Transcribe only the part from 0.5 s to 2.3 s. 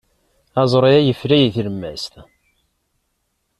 Aẓru-a yefla deg tlemmast.